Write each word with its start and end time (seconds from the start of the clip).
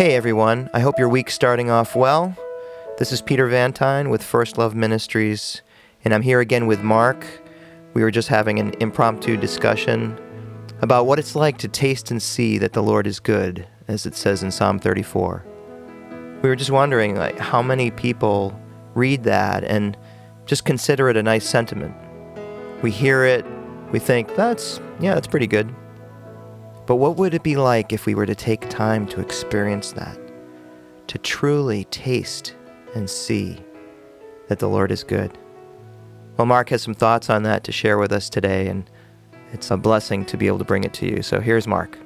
Hey 0.00 0.14
everyone, 0.14 0.70
I 0.72 0.80
hope 0.80 0.98
your 0.98 1.10
week's 1.10 1.34
starting 1.34 1.70
off 1.70 1.94
well. 1.94 2.34
This 2.96 3.12
is 3.12 3.20
Peter 3.20 3.46
Vantine 3.46 4.08
with 4.08 4.22
First 4.22 4.56
Love 4.56 4.74
Ministries, 4.74 5.60
and 6.06 6.14
I'm 6.14 6.22
here 6.22 6.40
again 6.40 6.66
with 6.66 6.80
Mark. 6.80 7.26
We 7.92 8.02
were 8.02 8.10
just 8.10 8.28
having 8.28 8.58
an 8.58 8.72
impromptu 8.80 9.36
discussion 9.36 10.18
about 10.80 11.04
what 11.04 11.18
it's 11.18 11.36
like 11.36 11.58
to 11.58 11.68
taste 11.68 12.10
and 12.10 12.22
see 12.22 12.56
that 12.56 12.72
the 12.72 12.82
Lord 12.82 13.06
is 13.06 13.20
good, 13.20 13.66
as 13.88 14.06
it 14.06 14.14
says 14.14 14.42
in 14.42 14.50
Psalm 14.50 14.78
34. 14.78 15.44
We 16.40 16.48
were 16.48 16.56
just 16.56 16.70
wondering 16.70 17.16
like 17.16 17.38
how 17.38 17.60
many 17.60 17.90
people 17.90 18.58
read 18.94 19.24
that 19.24 19.64
and 19.64 19.98
just 20.46 20.64
consider 20.64 21.10
it 21.10 21.18
a 21.18 21.22
nice 21.22 21.46
sentiment. 21.46 21.94
We 22.80 22.90
hear 22.90 23.26
it, 23.26 23.44
we 23.92 23.98
think 23.98 24.34
that's 24.34 24.80
yeah, 24.98 25.12
that's 25.12 25.26
pretty 25.26 25.46
good. 25.46 25.74
But 26.90 26.96
what 26.96 27.18
would 27.18 27.34
it 27.34 27.44
be 27.44 27.54
like 27.54 27.92
if 27.92 28.04
we 28.04 28.16
were 28.16 28.26
to 28.26 28.34
take 28.34 28.68
time 28.68 29.06
to 29.10 29.20
experience 29.20 29.92
that? 29.92 30.18
To 31.06 31.18
truly 31.18 31.84
taste 31.84 32.56
and 32.96 33.08
see 33.08 33.60
that 34.48 34.58
the 34.58 34.68
Lord 34.68 34.90
is 34.90 35.04
good? 35.04 35.38
Well, 36.36 36.46
Mark 36.46 36.70
has 36.70 36.82
some 36.82 36.94
thoughts 36.94 37.30
on 37.30 37.44
that 37.44 37.62
to 37.62 37.70
share 37.70 37.96
with 37.96 38.10
us 38.10 38.28
today, 38.28 38.66
and 38.66 38.90
it's 39.52 39.70
a 39.70 39.76
blessing 39.76 40.24
to 40.24 40.36
be 40.36 40.48
able 40.48 40.58
to 40.58 40.64
bring 40.64 40.82
it 40.82 40.92
to 40.94 41.06
you. 41.06 41.22
So 41.22 41.38
here's 41.38 41.68
Mark. 41.68 41.96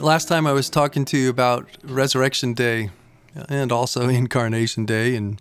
Last 0.00 0.26
time 0.26 0.46
I 0.46 0.54
was 0.54 0.70
talking 0.70 1.04
to 1.04 1.18
you 1.18 1.28
about 1.28 1.68
Resurrection 1.84 2.54
Day 2.54 2.88
and 3.50 3.70
also 3.70 4.08
Incarnation 4.08 4.86
Day 4.86 5.14
and 5.16 5.38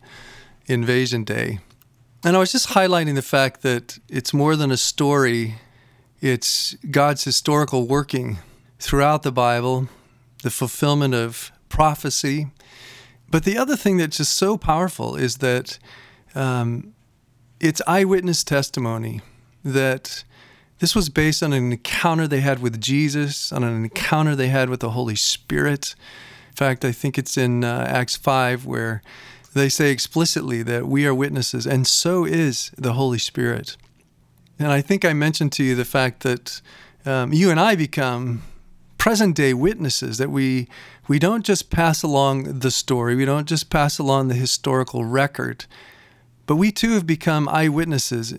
Invasion 0.66 1.23
Day. 1.23 1.59
And 2.25 2.36
I 2.36 2.39
was 2.39 2.52
just 2.52 2.67
highlighting 2.67 3.16
the 3.16 3.22
fact 3.22 3.61
that 3.61 3.97
it's 4.09 4.33
more 4.33 4.58
than 4.58 4.72
a 4.72 4.77
story 4.77 5.55
it's 6.21 6.75
God's 6.89 7.23
historical 7.23 7.87
working 7.87 8.37
throughout 8.79 9.23
the 9.23 9.31
Bible, 9.31 9.89
the 10.43 10.49
fulfillment 10.49 11.13
of 11.13 11.51
prophecy. 11.69 12.47
But 13.29 13.43
the 13.43 13.57
other 13.57 13.75
thing 13.75 13.97
that's 13.97 14.17
just 14.17 14.33
so 14.33 14.57
powerful 14.57 15.16
is 15.16 15.38
that 15.38 15.80
um, 16.35 16.94
it's 17.59 17.81
eyewitness 17.88 18.44
testimony 18.44 19.22
that 19.63 20.23
this 20.80 20.95
was 20.95 21.09
based 21.09 21.41
on 21.41 21.53
an 21.53 21.72
encounter 21.72 22.27
they 22.27 22.41
had 22.41 22.59
with 22.59 22.79
Jesus, 22.81 23.52
on 23.52 23.63
an 23.63 23.83
encounter 23.83 24.35
they 24.35 24.50
had 24.50 24.69
with 24.69 24.81
the 24.81 24.91
Holy 24.91 25.16
Spirit. 25.16 25.95
In 26.50 26.55
fact, 26.55 26.85
I 26.85 26.91
think 26.91 27.17
it's 27.17 27.38
in 27.38 27.63
uh, 27.63 27.85
Acts 27.89 28.16
5 28.16 28.66
where 28.66 29.02
they 29.53 29.69
say 29.69 29.89
explicitly 29.91 30.63
that 30.63 30.85
we 30.85 31.07
are 31.07 31.16
witnesses, 31.16 31.66
and 31.66 31.88
so 31.88 32.25
is 32.25 32.72
the 32.77 32.94
Holy 32.94 33.17
Spirit. 33.17 33.77
And 34.58 34.70
I 34.70 34.81
think 34.81 35.03
I 35.03 35.14
mentioned 35.14 35.52
to 35.53 35.64
you 35.64 35.75
the 35.75 35.86
fact 35.86 36.23
that 36.23 36.61
um, 37.06 37.34
you 37.34 37.52
and 37.52 37.59
I 37.59 37.75
become 37.75 38.44
present 38.97 39.36
day 39.36 39.53
witnesses, 39.53 40.17
that 40.17 40.31
we, 40.31 40.67
we 41.08 41.20
don't 41.20 41.45
just 41.45 41.70
pass 41.70 42.02
along 42.02 42.59
the 42.59 42.72
story, 42.72 43.16
we 43.16 43.25
don't 43.25 43.47
just 43.47 43.70
pass 43.70 44.00
along 44.00 44.28
the 44.28 44.36
historical 44.36 45.06
record, 45.06 45.66
but 46.47 46.56
we 46.56 46.72
too 46.72 46.94
have 46.94 47.06
become 47.06 47.47
eyewitnesses 47.50 48.34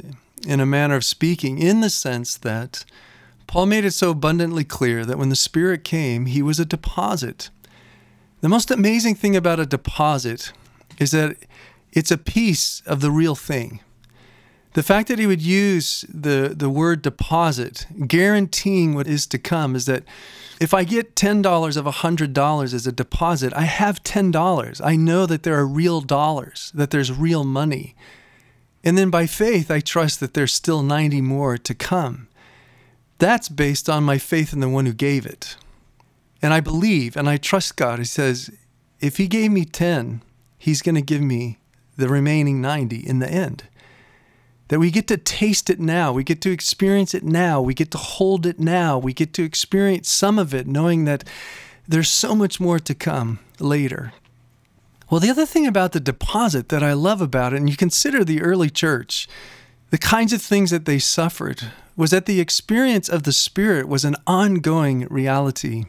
in 0.47 0.61
a 0.61 0.67
manner 0.67 0.97
of 0.97 1.05
speaking, 1.05 1.58
in 1.58 1.81
the 1.81 1.91
sense 1.91 2.36
that 2.36 2.84
Paul 3.47 3.67
made 3.67 3.84
it 3.84 3.92
so 3.92 4.11
abundantly 4.11 4.64
clear 4.64 5.05
that 5.05 5.19
when 5.19 5.28
the 5.28 5.36
Spirit 5.36 5.84
came, 5.84 6.27
he 6.27 6.42
was 6.42 6.58
a 6.58 6.64
deposit. 6.64 7.51
The 8.41 8.48
most 8.48 8.70
amazing 8.70 9.14
thing 9.14 9.36
about 9.36 9.61
a 9.61 9.67
deposit 9.67 10.53
is 10.98 11.12
that 11.12 11.36
it's 11.92 12.11
a 12.11 12.19
piece 12.19 12.83
of 12.86 13.01
the 13.01 13.11
real 13.11 13.34
thing. 13.34 13.80
The 14.77 14.82
fact 14.82 15.08
that 15.08 15.19
he 15.19 15.27
would 15.27 15.41
use 15.41 16.05
the, 16.06 16.52
the 16.55 16.69
word 16.69 17.00
deposit, 17.00 17.86
guaranteeing 18.06 18.94
what 18.94 19.06
is 19.06 19.27
to 19.28 19.38
come, 19.38 19.74
is 19.74 19.86
that 19.86 20.02
if 20.60 20.74
I 20.74 20.84
get 20.84 21.16
$10 21.16 21.77
of 21.78 21.86
$100 21.86 22.74
as 22.74 22.86
a 22.86 22.92
deposit, 22.92 23.55
I 23.55 23.62
have 23.62 24.02
$10. 24.02 24.80
I 24.84 24.94
know 24.96 25.24
that 25.24 25.44
there 25.44 25.58
are 25.58 25.66
real 25.66 26.02
dollars, 26.02 26.72
that 26.74 26.91
there's 26.91 27.10
real 27.10 27.42
money. 27.42 27.96
And 28.84 28.98
then 28.98 29.08
by 29.08 29.24
faith, 29.24 29.70
I 29.70 29.80
trust 29.80 30.20
that 30.20 30.34
there's 30.34 30.52
still 30.52 30.83
90 30.83 31.22
more 31.22 31.56
to 31.56 31.74
come. 31.74 32.28
That's 33.17 33.48
based 33.48 33.89
on 33.89 34.05
my 34.05 34.18
faith 34.18 34.52
in 34.52 34.61
the 34.61 34.68
one 34.68 34.84
who 34.84 34.92
gave 34.92 35.24
it. 35.24 35.56
And 36.42 36.52
I 36.52 36.61
believe 36.61 37.17
and 37.17 37.30
I 37.30 37.39
trust 37.39 37.78
God. 37.78 37.98
He 37.98 38.05
says, 38.05 38.51
if 39.01 39.17
He 39.17 39.27
gave 39.27 39.51
me 39.51 39.64
10, 39.64 40.20
He's 40.58 40.83
going 40.83 40.96
to 40.96 41.01
give 41.01 41.22
me 41.22 41.61
the 41.96 42.11
remaining 42.11 42.61
90 42.61 42.98
in 42.98 43.20
the 43.20 43.30
end 43.30 43.62
that 44.68 44.80
we 44.80 44.90
get 44.90 45.06
to 45.08 45.16
taste 45.16 45.70
it 45.70 45.78
now. 45.78 46.12
We 46.12 46.24
get 46.24 46.40
to 46.42 46.50
experience 46.50 47.14
it 47.14 47.22
now. 47.22 47.60
We 47.60 47.74
get 47.74 47.90
to 47.92 47.98
hold 47.98 48.46
it 48.46 48.58
now. 48.58 48.98
We 48.98 49.12
get 49.12 49.32
to 49.34 49.44
experience 49.44 50.10
some 50.10 50.38
of 50.38 50.52
it, 50.52 50.66
knowing 50.66 51.04
that 51.04 51.24
there's 51.86 52.08
so 52.08 52.34
much 52.34 52.58
more 52.58 52.78
to 52.80 52.94
come 52.94 53.38
later. 53.60 54.12
Well, 55.08 55.20
the 55.20 55.30
other 55.30 55.46
thing 55.46 55.66
about 55.66 55.92
the 55.92 56.00
deposit 56.00 56.68
that 56.70 56.82
I 56.82 56.92
love 56.94 57.20
about 57.20 57.52
it, 57.52 57.58
and 57.58 57.70
you 57.70 57.77
consider 57.77 58.24
the 58.24 58.42
early 58.42 58.70
church, 58.70 59.28
the 59.90 59.98
kinds 59.98 60.32
of 60.32 60.42
things 60.42 60.70
that 60.70 60.84
they 60.84 60.98
suffered, 60.98 61.70
was 61.96 62.10
that 62.10 62.27
the 62.27 62.40
experience 62.40 63.08
of 63.08 63.22
the 63.22 63.33
Spirit 63.33 63.88
was 63.88 64.04
an 64.04 64.16
ongoing 64.27 65.06
reality. 65.08 65.84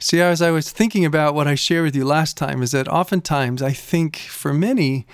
See, 0.00 0.20
as 0.20 0.42
I 0.42 0.50
was 0.50 0.70
thinking 0.70 1.04
about 1.04 1.34
what 1.34 1.46
I 1.46 1.54
shared 1.54 1.84
with 1.84 1.96
you 1.96 2.04
last 2.04 2.36
time, 2.36 2.60
is 2.60 2.72
that 2.72 2.88
oftentimes 2.88 3.62
I 3.62 3.72
think 3.72 4.16
for 4.16 4.52
many, 4.52 5.06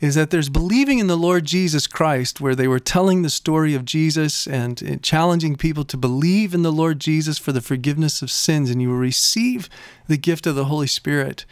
is 0.00 0.14
that 0.14 0.30
there's 0.30 0.50
believing 0.50 0.98
in 0.98 1.06
the 1.06 1.16
Lord 1.16 1.44
Jesus 1.44 1.86
Christ, 1.86 2.40
where 2.40 2.54
they 2.54 2.68
were 2.68 2.78
telling 2.78 3.22
the 3.22 3.30
story 3.30 3.74
of 3.74 3.84
Jesus 3.84 4.46
and 4.46 4.82
uh, 4.82 4.96
challenging 5.02 5.56
people 5.56 5.84
to 5.84 5.96
believe 5.96 6.52
in 6.52 6.62
the 6.62 6.72
Lord 6.72 7.00
Jesus 7.00 7.38
for 7.38 7.52
the 7.52 7.62
forgiveness 7.62 8.20
of 8.20 8.30
sins, 8.30 8.68
and 8.68 8.82
you 8.82 8.90
will 8.90 8.96
receive 8.96 9.70
the 10.06 10.18
gift 10.18 10.46
of 10.46 10.54
the 10.54 10.66
Holy 10.66 10.86
Spirit. 10.86 11.46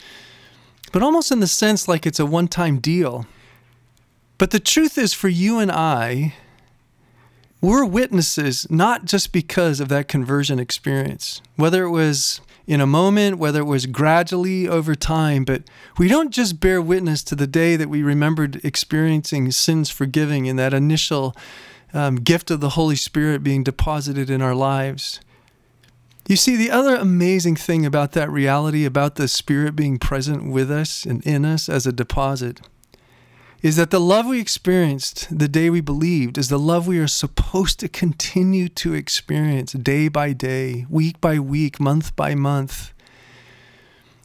But 0.93 1.03
almost 1.03 1.33
in 1.33 1.41
the 1.41 1.47
sense 1.47 1.89
like 1.89 2.07
it's 2.07 2.21
a 2.21 2.27
one 2.27 2.49
time 2.49 2.79
deal. 2.79 3.27
But 4.37 4.51
the 4.51 4.61
truth 4.61 4.99
is, 4.99 5.15
for 5.15 5.29
you 5.29 5.59
and 5.59 5.73
I, 5.73 6.35
we're 7.65 7.85
witnesses 7.85 8.67
not 8.71 9.07
just 9.07 9.33
because 9.33 9.81
of 9.81 9.89
that 9.89 10.07
conversion 10.07 10.59
experience, 10.59 11.41
whether 11.57 11.85
it 11.85 11.91
was 11.91 12.41
in 12.67 12.81
a 12.81 12.87
moment, 12.87 13.39
whether 13.39 13.61
it 13.61 13.65
was 13.65 13.87
gradually 13.87 14.69
over 14.69 14.95
time, 14.95 15.45
but 15.45 15.63
we 15.99 16.09
don't 16.09 16.31
just 16.31 16.61
bear 16.61 16.81
witness 16.81 17.23
to 17.23 17.35
the 17.35 17.47
day 17.47 17.77
that 17.77 17.89
we 17.89 18.03
remembered 18.03 18.63
experiencing 18.65 19.51
sins 19.51 19.91
forgiving 19.91 20.49
and 20.49 20.59
that 20.59 20.75
initial 20.75 21.35
um, 21.93 22.17
gift 22.17 22.51
of 22.51 22.61
the 22.61 22.71
Holy 22.71 22.97
Spirit 22.97 23.43
being 23.43 23.63
deposited 23.63 24.29
in 24.29 24.43
our 24.43 24.55
lives. 24.55 25.21
You 26.27 26.37
see, 26.37 26.57
the 26.57 26.71
other 26.71 26.97
amazing 26.97 27.57
thing 27.57 27.85
about 27.85 28.13
that 28.13 28.31
reality, 28.31 28.85
about 28.85 29.17
the 29.17 29.29
Spirit 29.29 29.77
being 29.77 29.99
present 29.99 30.51
with 30.51 30.71
us 30.71 31.05
and 31.05 31.25
in 31.27 31.45
us 31.45 31.69
as 31.69 31.87
a 31.87 31.93
deposit, 31.93 32.63
is 33.65 33.77
that 33.77 33.91
the 33.91 33.99
love 33.99 34.27
we 34.27 34.39
experienced 34.39 35.27
the 35.39 35.49
day 35.49 35.71
we 35.71 35.81
believed 35.81 36.37
is 36.37 36.51
the 36.51 36.59
love 36.59 36.87
we 36.87 36.99
are 36.99 37.07
supposed 37.07 37.81
to 37.81 37.89
continue 37.89 38.69
to 38.69 38.93
experience 38.93 39.73
day 39.73 40.07
by 40.07 40.35
day, 40.35 40.85
week 40.91 41.19
by 41.19 41.39
week, 41.39 41.81
month 41.81 42.15
by 42.15 42.35
month. 42.35 42.93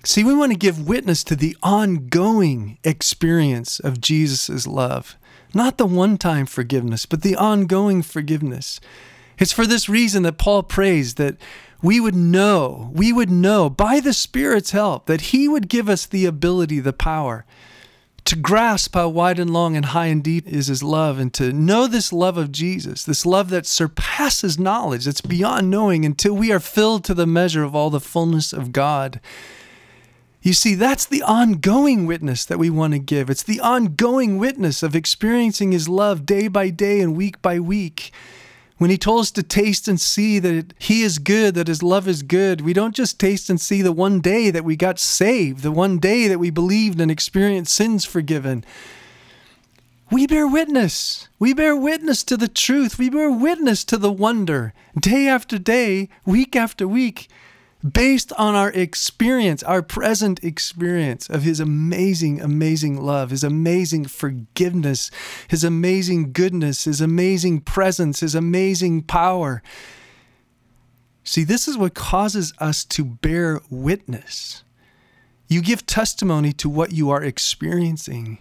See, 0.03 0.25
we 0.25 0.33
want 0.33 0.51
to 0.51 0.57
give 0.57 0.85
witness 0.85 1.23
to 1.23 1.37
the 1.37 1.55
ongoing 1.63 2.79
experience 2.83 3.79
of 3.79 4.01
Jesus' 4.01 4.67
love, 4.67 5.17
not 5.53 5.77
the 5.77 5.85
one 5.85 6.17
time 6.17 6.45
forgiveness, 6.45 7.05
but 7.05 7.21
the 7.21 7.37
ongoing 7.37 8.01
forgiveness. 8.01 8.81
It's 9.37 9.53
for 9.53 9.65
this 9.65 9.87
reason 9.87 10.23
that 10.23 10.37
Paul 10.37 10.63
prays 10.63 11.13
that 11.13 11.37
we 11.81 12.01
would 12.01 12.13
know, 12.13 12.91
we 12.93 13.13
would 13.13 13.31
know 13.31 13.69
by 13.69 14.01
the 14.01 14.11
Spirit's 14.11 14.71
help 14.71 15.05
that 15.05 15.31
He 15.31 15.47
would 15.47 15.69
give 15.69 15.87
us 15.87 16.05
the 16.05 16.25
ability, 16.25 16.81
the 16.81 16.91
power 16.91 17.45
to 18.29 18.35
grasp 18.35 18.93
how 18.93 19.09
wide 19.09 19.39
and 19.39 19.49
long 19.49 19.75
and 19.75 19.85
high 19.85 20.05
and 20.05 20.23
deep 20.23 20.47
is 20.47 20.67
his 20.67 20.83
love 20.83 21.17
and 21.17 21.33
to 21.33 21.51
know 21.51 21.87
this 21.87 22.13
love 22.13 22.37
of 22.37 22.51
Jesus, 22.51 23.03
this 23.03 23.25
love 23.25 23.49
that 23.49 23.65
surpasses 23.65 24.59
knowledge, 24.59 25.05
that's 25.05 25.19
beyond 25.19 25.71
knowing 25.71 26.05
until 26.05 26.35
we 26.35 26.51
are 26.51 26.59
filled 26.59 27.03
to 27.05 27.15
the 27.15 27.25
measure 27.25 27.63
of 27.63 27.75
all 27.75 27.89
the 27.89 27.99
fullness 27.99 28.53
of 28.53 28.71
God. 28.71 29.19
You 30.43 30.53
see, 30.53 30.75
that's 30.75 31.07
the 31.07 31.23
ongoing 31.23 32.05
witness 32.05 32.45
that 32.45 32.59
we 32.59 32.69
want 32.69 32.93
to 32.93 32.99
give. 32.99 33.31
It's 33.31 33.41
the 33.41 33.61
ongoing 33.61 34.37
witness 34.37 34.83
of 34.83 34.95
experiencing 34.95 35.71
his 35.71 35.89
love 35.89 36.27
day 36.27 36.47
by 36.47 36.69
day 36.69 37.01
and 37.01 37.17
week 37.17 37.41
by 37.41 37.59
week. 37.59 38.11
When 38.79 38.89
he 38.89 38.97
told 38.97 39.19
us 39.19 39.31
to 39.31 39.43
taste 39.43 39.89
and 39.89 39.99
see 39.99 40.39
that 40.39 40.73
he 40.79 41.03
is 41.03 41.19
good, 41.19 41.53
that 41.55 41.67
his 41.67 41.83
love 41.83 42.07
is 42.07 42.23
good, 42.23 42.61
we 42.61 42.71
don't 42.71 42.95
just 42.95 43.19
taste 43.19 43.49
and 43.49 43.59
see 43.59 43.81
the 43.81 43.91
one 43.91 44.21
day 44.21 44.51
that 44.51 44.63
we 44.63 44.77
got 44.77 44.99
saved, 44.99 45.63
the 45.63 45.71
one 45.71 45.99
day 45.99 46.29
that 46.29 46.39
we 46.39 46.49
believed 46.49 47.01
and 47.01 47.11
experienced 47.11 47.75
sins 47.75 48.05
forgiven. 48.05 48.63
We 50.09 50.27
bear 50.27 50.47
witness. 50.47 51.27
We 51.39 51.53
bear 51.53 51.75
witness 51.75 52.23
to 52.23 52.37
the 52.37 52.47
truth. 52.47 52.97
We 52.97 53.09
bear 53.09 53.29
witness 53.29 53.83
to 53.83 53.97
the 53.97 54.13
wonder 54.13 54.73
day 54.97 55.27
after 55.27 55.59
day, 55.59 56.07
week 56.25 56.55
after 56.55 56.87
week 56.87 57.27
based 57.87 58.33
on 58.33 58.55
our 58.55 58.71
experience, 58.71 59.63
our 59.63 59.81
present 59.81 60.43
experience 60.43 61.29
of 61.29 61.43
His 61.43 61.59
amazing, 61.59 62.41
amazing 62.41 63.01
love, 63.01 63.29
His 63.29 63.43
amazing 63.43 64.05
forgiveness, 64.05 65.09
His 65.47 65.63
amazing 65.63 66.33
goodness, 66.33 66.83
His 66.83 67.01
amazing 67.01 67.61
presence, 67.61 68.19
His 68.19 68.35
amazing 68.35 69.03
power. 69.03 69.61
See, 71.23 71.43
this 71.43 71.67
is 71.67 71.77
what 71.77 71.93
causes 71.93 72.53
us 72.59 72.83
to 72.85 73.05
bear 73.05 73.61
witness. 73.69 74.63
You 75.47 75.61
give 75.61 75.85
testimony 75.85 76.53
to 76.53 76.69
what 76.69 76.91
you 76.91 77.09
are 77.09 77.23
experiencing. 77.23 78.39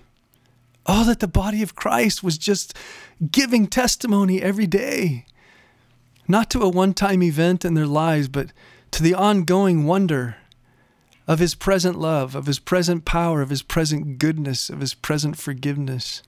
Oh, 0.86 1.04
that 1.04 1.20
the 1.20 1.28
body 1.28 1.62
of 1.62 1.74
Christ 1.74 2.22
was 2.22 2.38
just 2.38 2.76
giving 3.30 3.66
testimony 3.66 4.42
every 4.42 4.66
day, 4.66 5.26
not 6.26 6.50
to 6.50 6.62
a 6.62 6.68
one 6.68 6.94
time 6.94 7.22
event 7.22 7.64
in 7.64 7.74
their 7.74 7.86
lives, 7.86 8.28
but 8.28 8.52
to 8.92 9.02
the 9.02 9.14
ongoing 9.14 9.84
wonder 9.84 10.36
of 11.26 11.38
His 11.38 11.54
present 11.54 11.98
love, 11.98 12.34
of 12.34 12.46
His 12.46 12.58
present 12.58 13.04
power, 13.04 13.42
of 13.42 13.50
His 13.50 13.62
present 13.62 14.18
goodness, 14.18 14.70
of 14.70 14.80
His 14.80 14.94
present 14.94 15.36
forgiveness. 15.36 16.22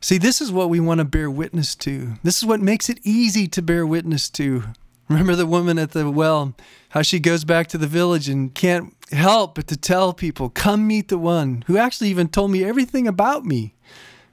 See, 0.00 0.18
this 0.18 0.40
is 0.40 0.52
what 0.52 0.68
we 0.68 0.80
want 0.80 0.98
to 0.98 1.04
bear 1.04 1.30
witness 1.30 1.74
to. 1.76 2.14
This 2.22 2.36
is 2.38 2.44
what 2.44 2.60
makes 2.60 2.88
it 2.90 3.00
easy 3.02 3.48
to 3.48 3.62
bear 3.62 3.86
witness 3.86 4.28
to. 4.30 4.64
Remember 5.08 5.34
the 5.34 5.46
woman 5.46 5.78
at 5.78 5.92
the 5.92 6.10
well, 6.10 6.54
how 6.90 7.02
she 7.02 7.18
goes 7.18 7.44
back 7.44 7.66
to 7.68 7.78
the 7.78 7.86
village 7.86 8.28
and 8.28 8.54
can't 8.54 8.94
help 9.12 9.54
but 9.54 9.66
to 9.68 9.76
tell 9.76 10.12
people, 10.12 10.48
come 10.48 10.86
meet 10.86 11.08
the 11.08 11.18
one 11.18 11.64
who 11.66 11.76
actually 11.76 12.08
even 12.08 12.28
told 12.28 12.50
me 12.50 12.64
everything 12.64 13.06
about 13.06 13.44
me, 13.44 13.74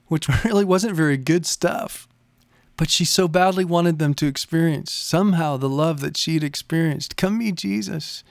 which 0.08 0.28
really 0.44 0.64
wasn't 0.64 0.94
very 0.94 1.16
good 1.16 1.44
stuff. 1.44 2.08
But 2.76 2.90
she 2.90 3.04
so 3.04 3.28
badly 3.28 3.64
wanted 3.64 3.98
them 3.98 4.14
to 4.14 4.26
experience 4.26 4.92
somehow 4.92 5.56
the 5.56 5.68
love 5.68 6.00
that 6.00 6.16
she'd 6.16 6.42
experienced. 6.42 7.16
Come 7.16 7.38
meet 7.38 7.56
Jesus. 7.56 8.24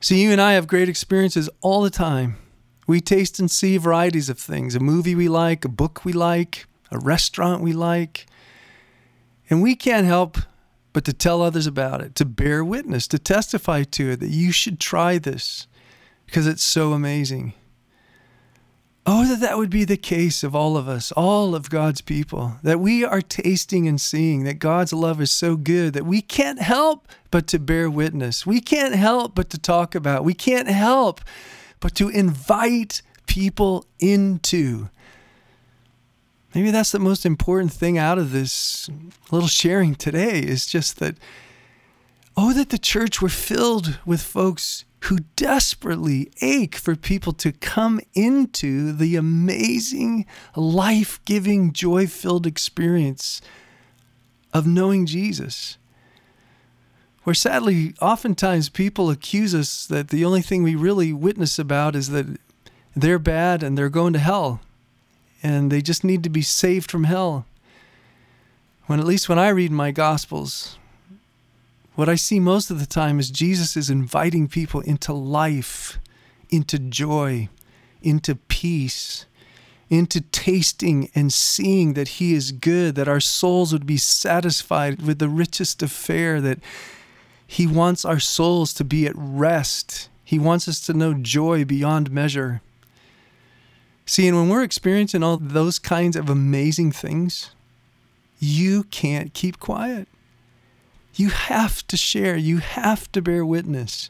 See, 0.00 0.22
you 0.22 0.30
and 0.30 0.40
I 0.40 0.52
have 0.52 0.68
great 0.68 0.88
experiences 0.88 1.50
all 1.60 1.82
the 1.82 1.90
time. 1.90 2.36
We 2.86 3.00
taste 3.00 3.38
and 3.38 3.50
see 3.50 3.76
varieties 3.76 4.28
of 4.28 4.38
things 4.38 4.74
a 4.74 4.80
movie 4.80 5.14
we 5.14 5.28
like, 5.28 5.64
a 5.64 5.68
book 5.68 6.04
we 6.04 6.12
like, 6.12 6.66
a 6.90 6.98
restaurant 6.98 7.62
we 7.62 7.72
like. 7.72 8.26
And 9.50 9.62
we 9.62 9.74
can't 9.74 10.06
help 10.06 10.38
but 10.92 11.04
to 11.04 11.12
tell 11.12 11.42
others 11.42 11.66
about 11.66 12.00
it, 12.00 12.14
to 12.16 12.24
bear 12.24 12.64
witness, 12.64 13.06
to 13.08 13.18
testify 13.18 13.82
to 13.84 14.10
it 14.10 14.20
that 14.20 14.30
you 14.30 14.52
should 14.52 14.80
try 14.80 15.18
this 15.18 15.66
because 16.26 16.46
it's 16.46 16.64
so 16.64 16.92
amazing. 16.92 17.52
Oh, 19.10 19.24
that 19.24 19.40
that 19.40 19.56
would 19.56 19.70
be 19.70 19.86
the 19.86 19.96
case 19.96 20.44
of 20.44 20.54
all 20.54 20.76
of 20.76 20.86
us, 20.86 21.12
all 21.12 21.54
of 21.54 21.70
God's 21.70 22.02
people, 22.02 22.56
that 22.62 22.78
we 22.78 23.06
are 23.06 23.22
tasting 23.22 23.88
and 23.88 23.98
seeing 23.98 24.44
that 24.44 24.58
God's 24.58 24.92
love 24.92 25.18
is 25.22 25.30
so 25.30 25.56
good 25.56 25.94
that 25.94 26.04
we 26.04 26.20
can't 26.20 26.60
help 26.60 27.08
but 27.30 27.46
to 27.46 27.58
bear 27.58 27.88
witness. 27.88 28.44
We 28.44 28.60
can't 28.60 28.94
help 28.94 29.34
but 29.34 29.48
to 29.48 29.58
talk 29.58 29.94
about. 29.94 30.24
We 30.24 30.34
can't 30.34 30.68
help 30.68 31.22
but 31.80 31.94
to 31.94 32.10
invite 32.10 33.00
people 33.26 33.86
into. 33.98 34.90
Maybe 36.54 36.70
that's 36.70 36.92
the 36.92 36.98
most 36.98 37.24
important 37.24 37.72
thing 37.72 37.96
out 37.96 38.18
of 38.18 38.30
this 38.30 38.90
little 39.30 39.48
sharing 39.48 39.94
today 39.94 40.40
is 40.40 40.66
just 40.66 40.98
that, 40.98 41.16
oh, 42.40 42.52
that 42.52 42.70
the 42.70 42.78
church 42.78 43.20
were 43.20 43.28
filled 43.28 43.98
with 44.06 44.22
folks 44.22 44.84
who 45.02 45.18
desperately 45.36 46.30
ache 46.40 46.74
for 46.74 46.94
people 46.96 47.32
to 47.32 47.52
come 47.52 48.00
into 48.14 48.92
the 48.92 49.16
amazing, 49.16 50.26
life 50.56 51.20
giving, 51.24 51.72
joy 51.72 52.06
filled 52.06 52.46
experience 52.46 53.40
of 54.52 54.66
knowing 54.66 55.06
Jesus 55.06 55.78
where 57.28 57.34
sadly, 57.34 57.92
oftentimes 58.00 58.70
people 58.70 59.10
accuse 59.10 59.54
us 59.54 59.84
that 59.84 60.08
the 60.08 60.24
only 60.24 60.40
thing 60.40 60.62
we 60.62 60.74
really 60.74 61.12
witness 61.12 61.58
about 61.58 61.94
is 61.94 62.08
that 62.08 62.24
they're 62.96 63.18
bad 63.18 63.62
and 63.62 63.76
they're 63.76 63.90
going 63.90 64.14
to 64.14 64.18
hell 64.18 64.62
and 65.42 65.70
they 65.70 65.82
just 65.82 66.02
need 66.02 66.22
to 66.22 66.30
be 66.30 66.40
saved 66.40 66.90
from 66.90 67.04
hell. 67.04 67.44
When 68.86 68.98
at 68.98 69.04
least 69.04 69.28
when 69.28 69.38
I 69.38 69.50
read 69.50 69.70
my 69.70 69.90
Gospels, 69.90 70.78
what 71.98 72.08
I 72.08 72.14
see 72.14 72.38
most 72.38 72.70
of 72.70 72.78
the 72.78 72.86
time 72.86 73.18
is 73.18 73.28
Jesus 73.28 73.76
is 73.76 73.90
inviting 73.90 74.46
people 74.46 74.82
into 74.82 75.12
life, 75.12 75.98
into 76.48 76.78
joy, 76.78 77.48
into 78.00 78.36
peace, 78.36 79.26
into 79.90 80.20
tasting 80.20 81.10
and 81.16 81.32
seeing 81.32 81.94
that 81.94 82.06
He 82.06 82.34
is 82.34 82.52
good, 82.52 82.94
that 82.94 83.08
our 83.08 83.18
souls 83.18 83.72
would 83.72 83.84
be 83.84 83.96
satisfied 83.96 85.02
with 85.02 85.18
the 85.18 85.28
richest 85.28 85.82
of 85.82 85.90
fare, 85.90 86.40
that 86.40 86.60
he 87.44 87.66
wants 87.66 88.04
our 88.04 88.20
souls 88.20 88.72
to 88.74 88.84
be 88.84 89.04
at 89.04 89.14
rest. 89.16 90.08
He 90.22 90.38
wants 90.38 90.68
us 90.68 90.78
to 90.82 90.92
know 90.92 91.14
joy 91.14 91.64
beyond 91.64 92.12
measure. 92.12 92.60
See, 94.06 94.28
and 94.28 94.36
when 94.36 94.48
we're 94.48 94.62
experiencing 94.62 95.24
all 95.24 95.36
those 95.36 95.80
kinds 95.80 96.14
of 96.14 96.30
amazing 96.30 96.92
things, 96.92 97.50
you 98.38 98.84
can't 98.84 99.34
keep 99.34 99.58
quiet. 99.58 100.06
You 101.18 101.30
have 101.30 101.84
to 101.88 101.96
share, 101.96 102.36
you 102.36 102.58
have 102.58 103.10
to 103.10 103.20
bear 103.20 103.44
witness. 103.44 104.08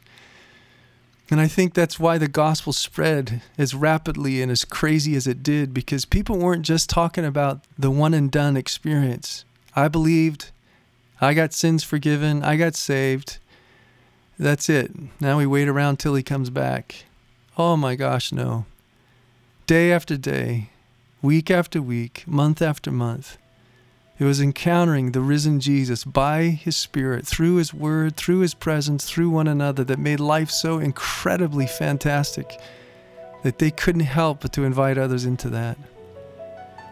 And 1.31 1.40
I 1.40 1.49
think 1.49 1.72
that's 1.72 1.99
why 1.99 2.19
the 2.19 2.28
gospel 2.28 2.75
spread 2.75 3.40
as 3.56 3.75
rapidly 3.75 4.43
and 4.43 4.52
as 4.52 4.66
crazy 4.66 5.16
as 5.16 5.26
it 5.26 5.43
did, 5.43 5.72
because 5.72 6.05
people 6.05 6.37
weren't 6.37 6.66
just 6.66 6.90
talking 6.90 7.25
about 7.25 7.64
the 7.78 7.90
one 7.90 8.12
and 8.12 8.31
done 8.31 8.58
experience. 8.58 9.46
I 9.75 9.88
believed, 9.88 10.50
I 11.19 11.32
got 11.32 11.55
sins 11.55 11.82
forgiven. 11.82 12.44
I 12.44 12.56
got 12.56 12.75
saved. 12.75 13.38
That's 14.38 14.69
it. 14.69 14.93
Now 15.19 15.38
we 15.38 15.46
wait 15.46 15.66
around 15.66 15.99
till 15.99 16.14
he 16.14 16.22
comes 16.22 16.50
back. 16.50 17.06
Oh 17.56 17.75
my 17.75 17.94
gosh, 17.94 18.32
no. 18.32 18.66
Day 19.66 19.90
after 19.93 20.19
day, 20.19 20.69
week 21.22 21.50
after 21.50 21.81
week, 21.81 22.25
month 22.26 22.60
after 22.60 22.90
month, 22.90 23.38
it 24.19 24.25
was 24.25 24.41
encountering 24.41 25.12
the 25.12 25.20
risen 25.20 25.61
Jesus 25.61 26.05
by 26.05 26.44
his 26.44 26.76
Spirit, 26.76 27.26
through 27.26 27.56
his 27.56 27.73
word, 27.73 28.17
through 28.17 28.41
his 28.41 28.55
presence, 28.55 29.09
through 29.09 29.31
one 29.31 29.47
another, 29.47 29.85
that 29.85 29.99
made 29.99 30.19
life 30.19 30.50
so 30.50 30.79
incredibly 30.79 31.67
fantastic 31.67 32.61
that 33.44 33.59
they 33.59 33.70
couldn't 33.70 34.00
help 34.00 34.41
but 34.41 34.53
to 34.55 34.65
invite 34.65 34.99
others 34.99 35.25
into 35.25 35.49
that. 35.50 35.79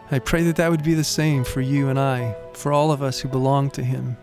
I 0.09 0.19
pray 0.19 0.43
that 0.43 0.55
that 0.55 0.71
would 0.71 0.83
be 0.83 0.93
the 0.93 1.03
same 1.03 1.43
for 1.43 1.59
you 1.59 1.89
and 1.89 1.99
I, 1.99 2.33
for 2.53 2.71
all 2.71 2.93
of 2.93 3.01
us 3.01 3.19
who 3.19 3.27
belong 3.27 3.71
to 3.71 3.83
Him. 3.83 4.15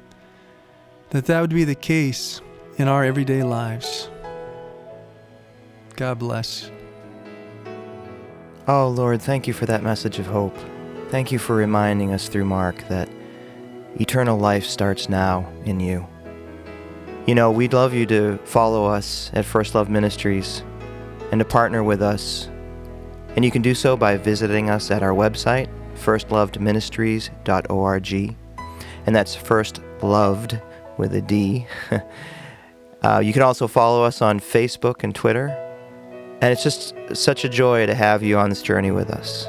That 1.11 1.27
that 1.27 1.43
would 1.43 1.51
be 1.51 1.65
the 1.65 1.75
case 1.75 2.41
in 2.79 2.89
our 2.89 3.05
everyday 3.05 3.43
lives. 3.43 4.09
God 5.97 6.19
bless. 6.19 6.71
Oh, 8.67 8.89
Lord, 8.89 9.21
thank 9.21 9.47
you 9.47 9.53
for 9.53 9.67
that 9.67 9.83
message 9.83 10.19
of 10.19 10.27
hope. 10.27 10.57
Thank 11.15 11.31
you 11.31 11.39
for 11.39 11.55
reminding 11.55 12.13
us 12.13 12.27
through 12.27 12.47
Mark 12.47 12.89
that 12.89 13.09
eternal 14.01 14.37
life 14.37 14.65
starts 14.65 15.09
now 15.09 15.49
in 15.65 15.79
you. 15.79 16.05
You 17.29 17.37
know, 17.37 17.53
we'd 17.53 17.73
love 17.73 17.95
you 17.95 18.05
to 18.07 18.39
follow 18.39 18.87
us 18.87 19.31
at 19.33 19.45
First 19.45 19.77
Love 19.77 19.89
Ministries 19.89 20.65
and 21.31 21.39
to 21.39 21.45
partner 21.45 21.85
with 21.85 22.03
us 22.03 22.49
and 23.37 23.45
you 23.45 23.53
can 23.53 23.63
do 23.63 23.77
so 23.77 23.97
by 23.97 24.17
visiting 24.17 24.71
us 24.71 24.91
at 24.91 25.05
our 25.05 25.13
website, 25.13 25.69
firstlovedministries.org. 25.95 28.37
And 29.07 29.15
that's 29.15 29.37
first 29.37 29.81
loved 30.03 30.61
with 30.99 31.15
a 31.15 31.23
D. 31.23 31.69
uh, 33.05 33.21
you 33.21 33.33
can 33.33 33.43
also 33.43 33.69
follow 33.69 34.03
us 34.03 34.21
on 34.21 34.41
Facebook 34.41 35.05
and 35.05 35.15
Twitter. 35.15 35.51
And 36.41 36.53
it's 36.53 36.65
just 36.65 36.93
such 37.13 37.45
a 37.45 37.49
joy 37.49 37.87
to 37.87 37.95
have 37.95 38.25
you 38.25 38.37
on 38.37 38.51
this 38.51 38.63
journey 38.63 38.91
with 38.91 39.11
us. 39.11 39.47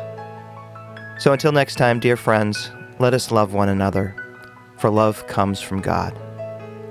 So 1.18 1.32
until 1.32 1.52
next 1.52 1.76
time, 1.76 2.00
dear 2.00 2.18
friends, 2.18 2.72
let 3.00 3.14
us 3.14 3.32
love 3.32 3.54
one 3.54 3.70
another, 3.70 4.16
for 4.78 4.90
love 4.90 5.26
comes 5.28 5.62
from 5.62 5.82
God. 5.82 6.18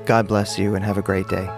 God 0.07 0.29
bless 0.29 0.59
you 0.59 0.75
and 0.75 0.85
have 0.85 0.99
a 0.99 1.03
great 1.03 1.29
day. 1.29 1.49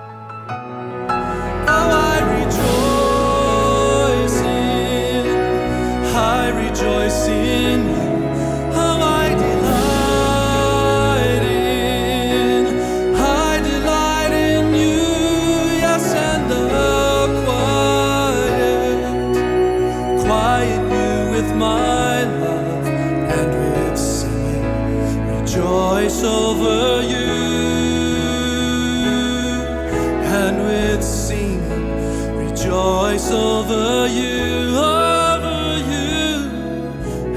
Over 26.23 27.03
you, 27.03 27.27
and 30.41 30.57
with 30.59 31.03
singing 31.03 32.37
rejoice 32.37 33.31
over 33.31 34.07
you, 34.07 34.77
over 34.77 35.79
you. 35.93 36.17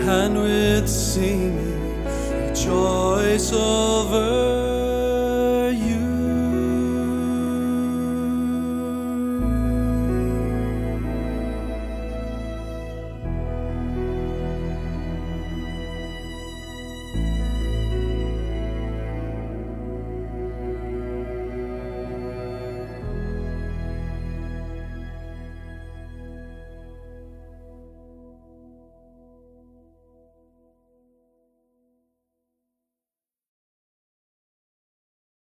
And 0.07 0.37
with 0.37 0.87
singing 0.87 2.05
rejoice 2.31 3.51
over 3.51 4.68